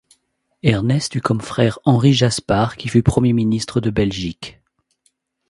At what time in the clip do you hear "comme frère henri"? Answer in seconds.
1.21-2.11